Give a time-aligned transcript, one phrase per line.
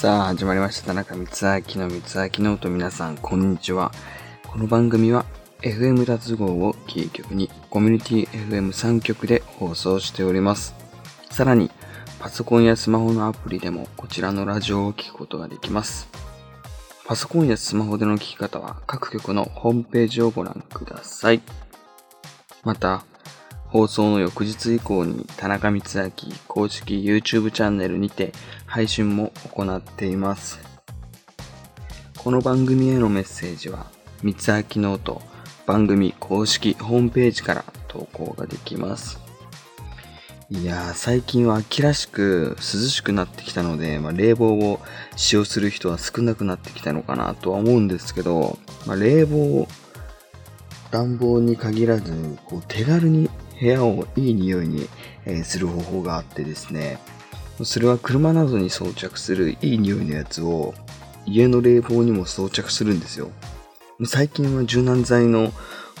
[0.00, 0.86] さあ、始まりました。
[0.86, 3.92] 田中光明の光秋ノート皆さん、こんにちは。
[4.48, 5.26] この番組は、
[5.60, 10.74] FM 脱合をキー局に、コミュニティ FM3 局で放送しております。
[11.30, 11.70] さらに、
[12.18, 16.08] パソコンやスマホのアプリでも、こちらのラジオを聴くことができます。
[17.04, 21.42] パソコンやスマホでの聴き方は、各局のホームページをご覧ください。
[22.64, 23.04] また、
[23.70, 26.12] 放送の翌日以降に田中光秋
[26.48, 28.32] 公式 YouTube チャンネルにて
[28.66, 30.58] 配信も行っています。
[32.18, 33.86] この番組へのメッセージは、
[34.24, 35.22] 三つ明ノート
[35.66, 39.20] 番組公式ホームページから投稿ができます。
[40.50, 44.80] いや、最近は秋らしく涼しくなってきたので、まあ、冷房を
[45.14, 49.68] 使用する人は少なくなってきたのかなとは思うんですけど、まあ、冷房、
[50.90, 54.88] 暖房に限らず、こう手軽に部屋をいい匂いに、
[55.26, 56.98] えする方法があってですね、
[57.62, 60.74] それは車などに装着するいい匂いのやつを
[61.26, 63.30] 家の冷房にも装着するんですよ。
[64.06, 65.52] 最近は柔軟剤の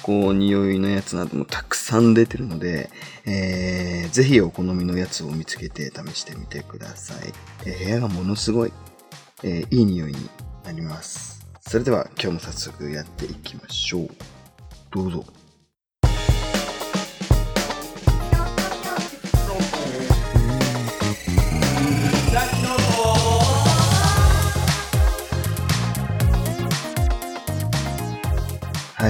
[0.02, 2.90] こう匂いのやつなどもたくさん出てるので、
[3.26, 7.32] えー、ぜひお好みのやつを見つけて試してみてください。
[7.66, 8.72] えー、部屋がものすごい、
[9.42, 10.30] えー、いい匂いに
[10.64, 11.46] なります。
[11.60, 14.08] それでは今日も早速やっていきましょう。
[14.90, 15.39] どうぞ。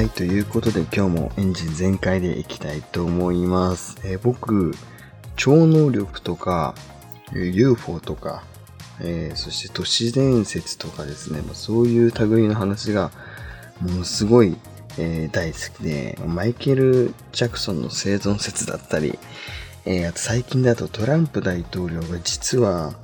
[0.01, 3.99] はい、ということで今日もエンジン全開でいきたいと思います。
[4.03, 4.73] えー、僕、
[5.37, 6.75] 超能力とか、
[7.35, 8.43] UFO とか、
[9.03, 13.11] えー、そして都市伝説とかですね、まそういう類の話が
[13.83, 14.57] ものすごい、
[14.97, 19.19] えー、大好きで、マイケル・ジャクソンの生存説だったり、
[19.85, 22.95] えあと最近だとトランプ大統領が実は、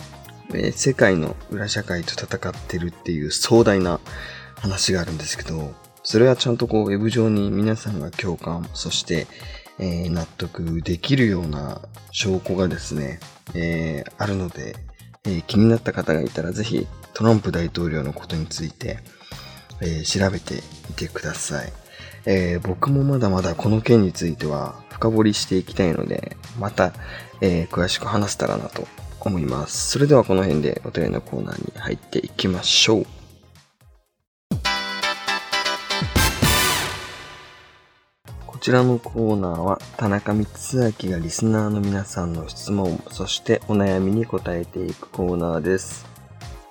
[0.54, 4.00] え世界の裏社会と戦ってるっていう壮大な
[4.54, 5.74] 話があるんですけど、
[6.06, 9.26] それはちゃんとこう、ウェブ上に皆さんが共感、そして、
[9.80, 11.82] えー、納得できるような
[12.12, 13.18] 証拠がですね、
[13.56, 14.76] えー、あるので、
[15.24, 19.00] えー、気になった方がいたらぜひトランプ大統領のことについて、
[19.82, 21.72] え調べてみてください、
[22.24, 26.92] え僕もまだまだこの件については深掘りしていきたいので、また、
[27.40, 28.86] え詳しく話せたらなと
[29.20, 29.90] 思います。
[29.90, 33.15] それではこの辺でお便りのコーナーに入っていきましょう。
[38.66, 46.04] ちらのコーナーは田中光明がリスナーの皆さんの質問、そしてお悩みに答えていくコーナーです。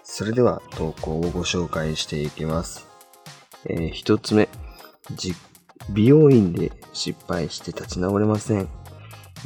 [0.03, 2.85] それでは投稿をご紹介していきます。
[3.63, 4.49] えー、一つ目、
[5.89, 8.67] 美容院で失敗して立ち直れません。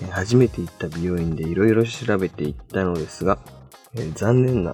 [0.01, 3.37] え、初めて行った美容院で色々調べていったのですが、
[3.93, 4.73] えー、残念な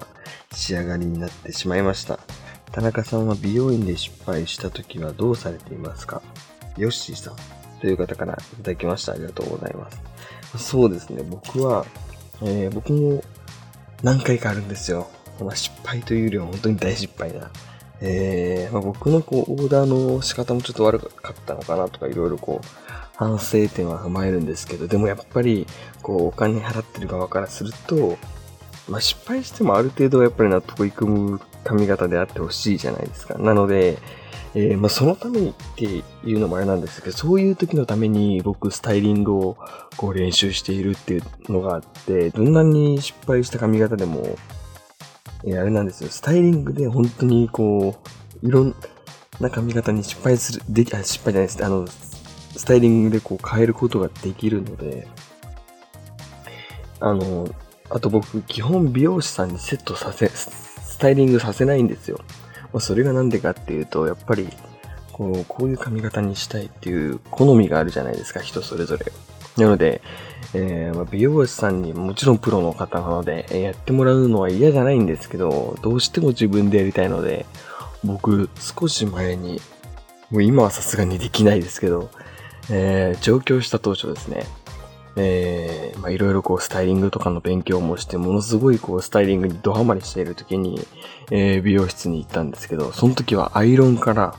[0.50, 2.20] 仕上がりになってしまいました。
[2.72, 6.22] 田中さんは美容院で失敗した時はどうされていますか？
[6.78, 7.34] ヨッシーさん。
[7.80, 9.12] という方からいただきました。
[9.12, 10.00] ありがとうございます。
[10.58, 11.84] そうですね、僕は、
[12.42, 13.22] えー、僕も
[14.02, 15.08] 何回かあるんですよ。
[15.40, 17.50] まあ、失敗というよりは本当に大失敗な。
[18.00, 22.66] えー、まあ、僕のこう、オーダーの仕方もちょっと悪かったのかなとか、いろいろこう、
[23.16, 25.66] 反省点は踏まえるんですけど、でもやっぱり、
[26.02, 28.18] こう、お金払ってる側からすると、
[28.88, 33.38] まあ、失敗してもある程度やっぱり納得いく髪型であってほしいじゃないですか。
[33.38, 33.98] なので、
[34.58, 36.02] えー、まあ、そのためにってい
[36.34, 39.58] うのもあれなんですけど、そういう時のために僕スタイリングを
[39.98, 44.38] こう練習しているっていうのがあって、どんなに失敗した髪型でも、
[45.44, 48.00] えー、あれなんですよ、スタイリングで本当にこ
[48.42, 48.74] う、いろん
[49.40, 51.62] な髪型に失敗する、でき、あ、失敗じゃないです。
[51.62, 55.06] あの、スタイリングでこう変えることができるので、
[57.00, 57.46] あの、
[57.90, 62.20] あと僕、基本美容師さんにセットさせ、スタイリングさせないんですよ。
[62.72, 64.48] まあ、それがなんでかっていうと、やっぱり、
[65.12, 69.06] こう、こういう髪型にしたいっていう好みがあるじゃないですか、人それぞれ。
[69.56, 70.02] なので、
[70.54, 77.46] えー、ま美容師さんにもちろんプロの方なので、えやってもらうのは嫌じゃないんですけど、どうしても自分でやりたいので、
[78.04, 79.60] 僕、少し前に、
[80.30, 82.10] もう今はさすがにできないですけど、
[82.70, 84.44] えー、上京した当初ですね、
[85.16, 90.86] えー、まあいろいろこうスタイリングとかの勉強もして、ものすごいこうスタイリングにドハマりしている時に、
[91.30, 94.34] えー、美容室に行ったんですけど、その時はアイロンから、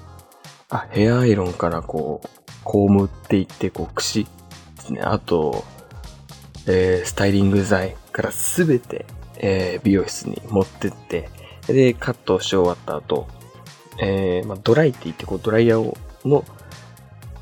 [0.70, 2.28] あ、ヘアアイロンからこう、
[2.64, 4.30] コームっていって、こう、櫛で
[4.82, 5.02] すね。
[5.02, 5.64] あと、
[6.68, 9.06] えー、スタイリング剤からすべて、
[9.38, 11.30] えー、美容室に持ってって、
[11.68, 13.28] で、カットし終わった後、
[14.00, 16.44] えー、まあ、ドライって言って、こう、ドライヤーを、の、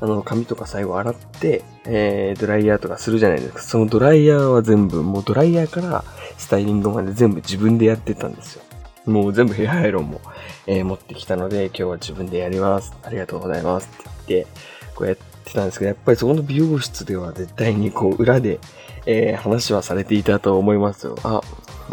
[0.00, 3.62] あの、髪とか最後洗って、えー、ドライヤーとかするじゃないですか。
[3.62, 6.04] そのドライヤーは全部、もうドライヤーから
[6.38, 8.62] スタイリングまで全部自分でやってたんですよ。
[9.06, 10.20] もう全部ヘアアイロンも、
[10.66, 12.92] えー、持ってきたので、今日は自分でやります。
[13.02, 14.48] ありがとうございますって言って、
[14.94, 18.58] こうやってたんですけど、やっぱりそこの美容室では絶対にこう裏で、
[19.06, 21.16] えー、話はされていたと思いますよ。
[21.22, 21.40] あ、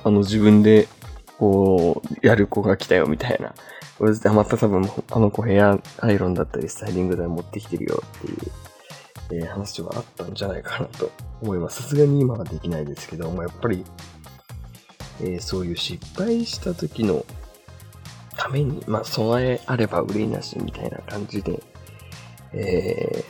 [0.04, 0.88] あの自分で
[1.38, 3.54] こう、やる子が来たよみたいな。
[4.34, 8.38] また多分、あの子ヘアアイロンだったりスタイリング台持ってきてるよっていう、
[9.34, 11.84] えー、話はあったんじゃないかなと思います。
[11.84, 13.84] さすがに今はできないですけども、やっぱり、
[15.22, 17.26] えー、そういう失敗した時の
[18.38, 21.62] ために、まあ、備えあれば憂いなしみたいな感じで、
[22.54, 23.24] え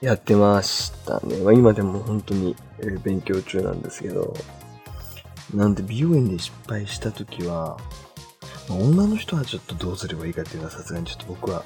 [0.00, 1.38] ー、やってましたね。
[1.38, 2.56] まあ、今でも本当に
[3.02, 4.34] 勉強中なんですけど、
[5.54, 7.78] なんで美容院で失敗した時は、
[8.68, 11.64] まあ、女の人はちょっとどうすればいいかっていうのはさすがにちょっと僕は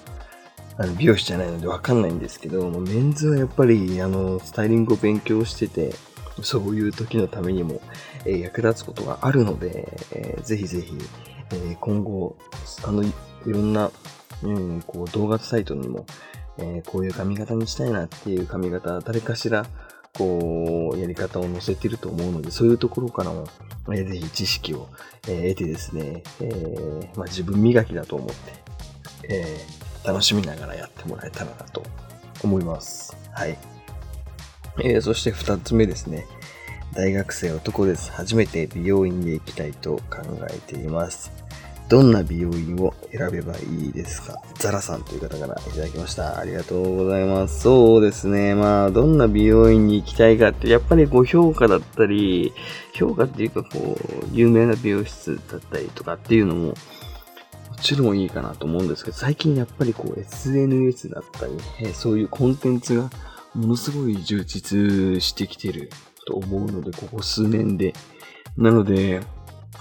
[0.81, 5.95] あの美容師じゃないのでわかんないんですけど、メンズはやっぱりあのスタイリングを勉強してて、
[6.43, 7.83] そういう時のためにも、
[8.25, 10.97] えー、役立つことがあるので、えー、ぜひぜひ、
[11.51, 12.39] えー、今後、
[12.83, 13.13] あの、い
[13.45, 13.91] ろんな、
[14.43, 16.07] うん、こう動画サイトにも、
[16.57, 19.67] えこういう髪型にしたいなっていう髪型、誰かしら、
[20.15, 23.45] こう、やり方を載せてると思うので、そういうところからも、
[23.89, 24.89] えー、ぜひ知識を、
[25.29, 28.35] え、得てですね、え、まあ、自分磨きだと思って、
[29.29, 29.59] え
[30.05, 31.83] 楽しみながらやってもらえたらなと
[32.43, 33.17] 思います。
[33.33, 33.59] はい。
[34.79, 36.27] えー、そして二つ目ですね。
[36.95, 38.11] 大学生男です。
[38.13, 41.31] 初めて美容院へ行きたいと考えています。
[41.89, 44.41] どんな美容院を選べばいいですか？
[44.55, 46.39] ザラさんという方からいただきました。
[46.39, 47.63] ありがとうございます。
[47.63, 48.55] そうですね。
[48.55, 52.53] まあ、どんな美容院に行きたいかって、やっぱりこう評価だったり、
[52.93, 56.75] 評価っていうかこう、有名な美容室だったりとかっていうの、も
[57.81, 63.11] ちろんいいかなと思うんですけど、最近やっぱりこう SNS だったり、えそういうコンテンツが
[63.55, 65.91] ものすごい充実してきてる
[66.27, 67.95] と思うので、ここ数年で。
[68.57, 69.21] なので、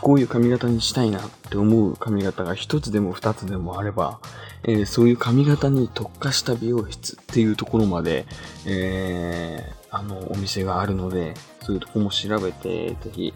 [0.01, 4.19] こういう髪型にしたいなって思う髪型が一つでも二つでもあれば、
[4.63, 8.25] えー、そういう髪型に特化した美容室っていうところまで、
[8.65, 13.33] えー、あの、お店があるので、そういうとこも調べて、ぜひ、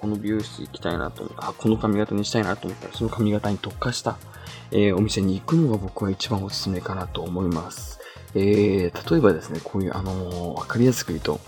[0.00, 4.16] この美容室行きたいなと思った、あ、この髪型にしたいなと思ったら、その髪型に特化した、
[4.70, 7.98] えー、お店に行くのが僕は一番おすすめかなと思います。
[8.34, 11.40] えー、例えばですね、こういう、あのー、わかりやすく言うと、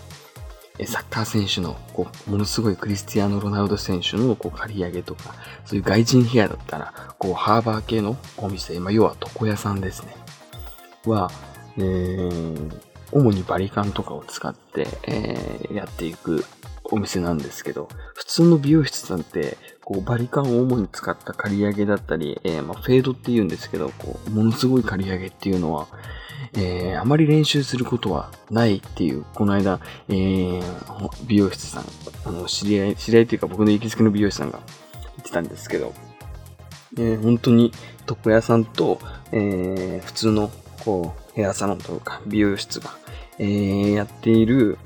[0.87, 10.17] サッカー選手の、こう、ものすごいクリスティアーノ・ロナウド選手の、こう、刈り上げとか、そういう外人ヘアだったら、こう、ハーバー系のお店、まあ、要は床屋さんですね。
[11.06, 11.31] は、
[11.76, 12.81] えー、
[13.12, 16.44] 主にバリカンとかを使って、えー、やっていく
[16.90, 25.88] お店なんですけど、普通の美容室さんって、こう、バリカンを主に使った刈り上げだったり、えー、まあ、フェードって言うんですけど、こう、ものすごい刈り上げっていうのは、
[26.54, 31.84] えー、あまり練習することはないっていう、この間、えー、美容室さん、
[32.25, 34.60] あの、知り合い、知り合いというか僕の行きつけの美容師さんが
[35.02, 35.92] 言ってたんですけど、
[36.96, 37.72] えー、本当に
[38.08, 39.00] 床屋さんと、
[39.32, 40.50] え、普通の、
[40.84, 42.90] こう、ヘアサロンというか美容室が、
[43.38, 44.78] え、やっている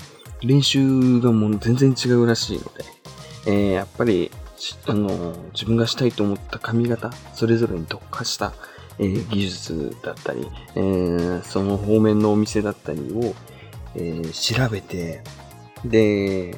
[0.43, 2.85] 練習がもう全然違うらしいので、
[3.47, 4.31] えー、やっぱり、
[4.87, 8.53] あの、自分がしたいと思った髪型、それぞれに特化した、
[8.97, 13.33] えー、技術だったり、えー、その方面のお店だったりを、
[13.95, 15.23] え、調べて、
[15.85, 16.57] で、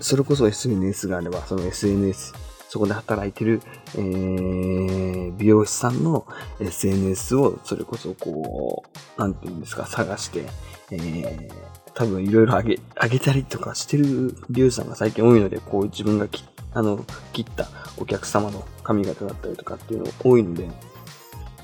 [0.00, 2.34] それこそ SNS があれば、その SNS、
[2.68, 3.62] そこで働いてる、
[3.94, 6.26] えー、美容師さんの
[6.60, 8.84] SNS を、それこそこ
[9.16, 10.44] う、なんていうんですか、探して、
[10.90, 11.48] えー、
[11.96, 16.44] 多分いろいろあげ、あげたりとかしてる美容師さんが最近多いので、こう自分が切
[16.76, 20.66] あの、切ったお客様の髪型だったりとかっていうの多いので、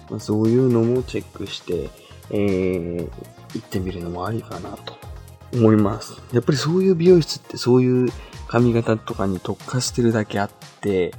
[0.08, 1.90] まあ、そういうのもチェックして、
[2.30, 3.10] えー、
[3.54, 4.96] 行ってみるのもありかなと
[5.52, 6.14] 思います。
[6.32, 8.10] やっぱりそういう美容室ってそういう
[8.48, 11.12] 髪型とかに特化してるだけあって、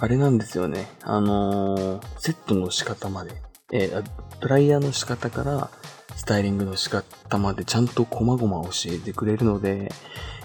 [0.00, 0.88] あれなんですよね。
[1.02, 3.40] あのー、セットの仕方まで、
[3.72, 4.04] えー、
[4.40, 5.70] ドライヤーの仕方から、
[6.16, 9.90] スタイリングの仕方までちゃんと細々教えてくれるので、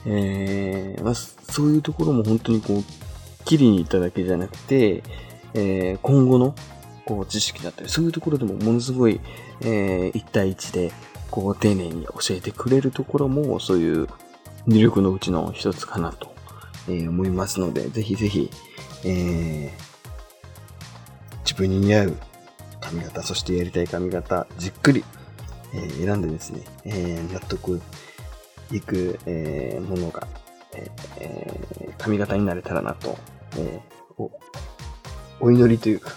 [0.06, 2.84] えーまあ、そういうところも本当にこう、
[3.46, 5.04] 切りに行っただけじゃなくて、
[5.54, 6.56] えー、今後の
[7.06, 9.20] こう知識だったり、そういうところでもものすごい、
[9.62, 10.92] えー、1対1で、
[11.30, 14.08] こう、丁寧に教えてくれるところも、そういう
[14.68, 16.34] 魅力のうちの一つかなと、
[16.88, 18.50] えー、思いますので、ぜひぜひ、
[19.04, 19.72] えー、
[21.44, 22.18] 自分に似合う
[22.82, 25.04] 髪型、そしてやりたい髪型、じっくり、
[25.74, 27.82] えー、選んでですね、えー、納得
[28.72, 30.28] いく、えー、ものが、
[30.74, 33.18] えー、髪型になれたらなと、
[33.58, 34.32] えー、お
[35.40, 36.12] お祈りというか、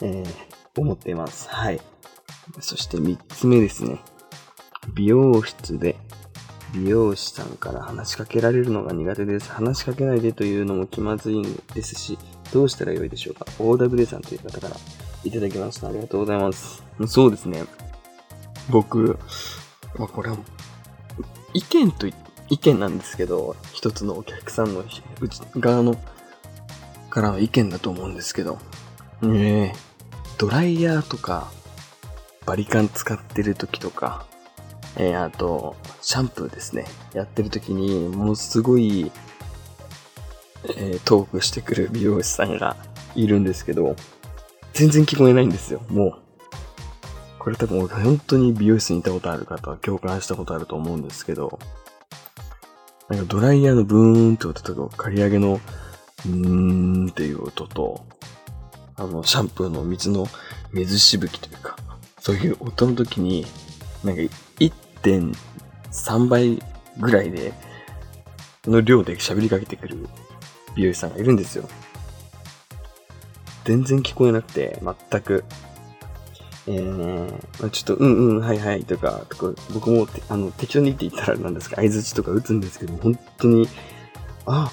[0.00, 1.48] えー、思っています。
[1.50, 1.80] はい。
[2.60, 4.00] そして3つ目ですね。
[4.94, 5.96] 美容室で
[6.74, 9.50] 美容師さんから話しかけられるのが苦手です。
[9.50, 12.18] 話しかけないでというのも気まずいですし、
[12.52, 14.76] どうしたらよいでしょうか ?OW さんという方から
[15.24, 15.88] いただきました。
[15.88, 16.82] ありがとうございます。
[17.06, 17.64] そうですね。
[18.70, 19.18] 僕、
[19.98, 20.36] まあ、これは、
[21.52, 22.06] 意見と
[22.50, 24.80] 意見なんですけど、一つのお客さんの
[25.20, 25.96] うち側の
[27.10, 28.58] からの意見だと思うんですけど、
[29.22, 29.72] ねえ、
[30.36, 31.50] ドライヤーとか、
[32.44, 34.26] バリカン使ってる時とか、
[34.96, 36.84] えー、あと、シャンプーですね。
[37.14, 39.10] やってる時に、ものすごい、
[40.76, 42.76] えー、トークしてくる美容師さんが
[43.14, 43.96] いるんですけど、
[44.74, 46.14] 全然聞こえないんですよ、もう。
[47.38, 51.58] これ多分本当に美容室にいたことある方は共感したことあると思うんですけど、
[53.08, 58.04] なんかドライヤーのブーンって音とか、刈り上げのうーんっていう音と、
[58.96, 60.26] あの、シャンプーの水の
[60.72, 61.76] 水しぶきというか、
[62.18, 63.46] そういう音の時に、
[64.02, 64.22] なんか
[64.58, 66.62] 1.3倍
[66.98, 67.52] ぐらいで、
[68.66, 70.08] の量で喋りかけてくる
[70.74, 71.68] 美容師さんがいるんですよ。
[73.64, 74.80] 全然聞こえなくて、
[75.10, 75.44] 全く。
[76.66, 83.68] えー、ちょっと、うんうん、はいはいとか、とか僕もあの適当に言って言ったらなんですか、合図とか打つんですけど、本当に、
[84.46, 84.72] あ、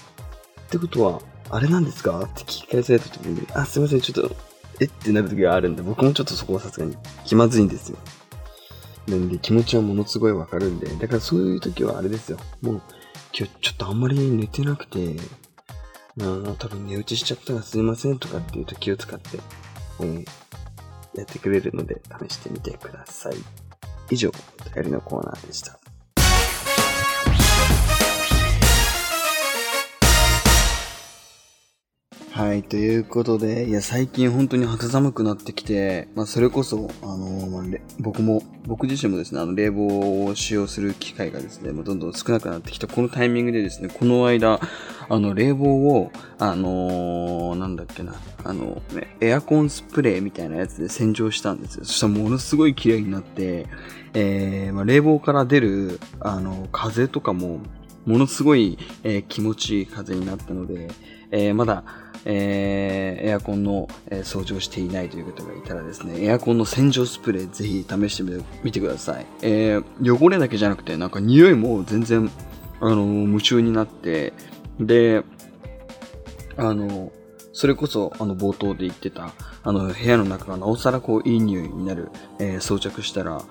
[0.68, 4.36] ってことは、あれなんですかって聞き返された時に、あ、すいません、ちょっと、
[4.80, 6.96] えってなる時があるんで、僕もちょっとそこはさすがに
[7.26, 7.98] 気まずいんですよ。
[9.08, 12.38] なんで気持ちはものすごいわかるんで、だからそういう時はあれですよ。
[12.62, 12.82] もう、
[13.38, 15.18] 今日ちょっとあんまり寝てなくて、
[16.20, 19.40] あの、多分寝落ちしちゃったらすいませんとかっていうと気を使って、
[20.00, 20.26] うん、
[21.16, 23.34] やってくれるので試してみてください。
[24.10, 25.80] 以上、お便りのコーナーでした。
[32.42, 37.64] はい、ということで、いや、最近本当に肌寒くなってきて、まあ、それこそ、あのまあ、
[38.00, 44.60] 僕も、僕自身もですね、あの、冷房を使用する機会がですね、もうどんどん少なくなってきた、このタイミングでですね、この間、
[45.08, 51.86] あの、冷房を、あのー、なんだっけな、あの、ね、エアコンスプレーみたいなやつで洗浄したんですよ。
[51.86, 53.68] そしたらものすごい綺麗になって、
[54.16, 57.60] えー、まあ、冷房から出る、あの、風とかも、
[58.08, 60.90] ものすごい、えー、気持ちいい風になったので、
[61.30, 61.84] えー、まだ、
[62.26, 69.26] えー、エアコンの、えー、掃除をしていないという方がいたらですね、エアコンの洗浄スプレーぜひ試してみてください。
[69.42, 72.30] えー、汚れだけじゃなくて、なんか匂いも全然、
[72.80, 74.34] あの、夢中になって、
[74.80, 75.24] で、
[76.58, 77.12] あの、
[77.54, 82.10] それこそ、あの、冒頭で言ってた、あの、部屋の中がなおさらこう、いい匂いになる、
[82.40, 83.42] えー、装着したら、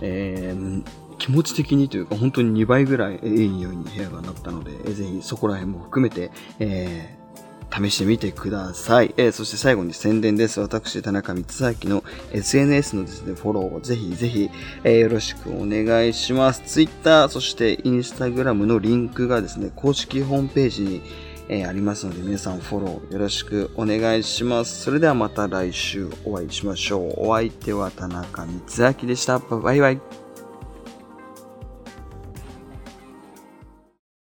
[0.00, 0.84] えー、
[1.18, 7.17] 気持ち的にというか、本当に2倍ぐらいいい匂いに部屋がなったので、えー、ぜひそこら辺も含めて、え
[7.70, 9.14] 試してみてください。
[9.16, 10.60] えー、そして最後に宣伝です。
[10.60, 14.50] 私、田中光明の SNS のですね、フォローをぜひぜひ、
[14.84, 16.62] えー、よろしくお願いします。
[16.66, 21.02] Twitter、そして Instagram のリンクがですね、公式ホームページに、
[21.48, 24.82] えー、ありますので、皆さんフォローよろしくお願いします。
[24.82, 27.28] それではまた来週お会いしましょう。
[27.28, 29.38] お相手は田中光明でした。
[29.38, 30.27] バイバイ。